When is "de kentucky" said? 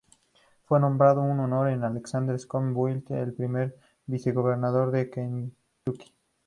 4.89-6.11